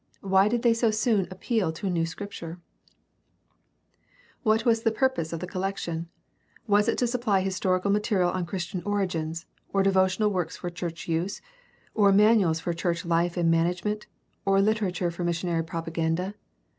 Why 0.21 0.47
did 0.47 0.63
they 0.63 0.73
so 0.73 0.89
soon 0.89 1.27
appeal 1.29 1.71
to 1.73 1.85
a 1.85 1.89
new 1.91 2.07
Scripture? 2.07 2.59
What 4.41 4.65
was 4.65 4.81
the 4.81 4.89
purpose 4.89 5.31
of 5.31 5.41
the 5.41 5.45
collection? 5.45 6.09
Was 6.65 6.87
it 6.87 6.97
to 6.97 7.05
supply 7.05 7.41
historical 7.41 7.91
material 7.91 8.31
on 8.31 8.47
Christian 8.47 8.81
origins, 8.81 9.45
or 9.71 9.83
devotional 9.83 10.31
works 10.31 10.57
for 10.57 10.71
church 10.71 11.07
use, 11.07 11.39
or 11.93 12.11
manuals 12.11 12.65
of 12.65 12.75
church 12.77 13.05
life 13.05 13.37
and 13.37 13.51
manage 13.51 13.83
ment, 13.83 14.07
or 14.43 14.57
Uterature 14.57 15.13
for 15.13 15.23
missionary 15.23 15.63
propaganda 15.63 16.33